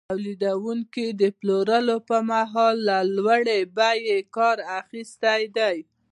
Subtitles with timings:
[0.09, 5.77] تولیدونکي د پلورلو پر مهال له لوړې بیې کار اخیستی دی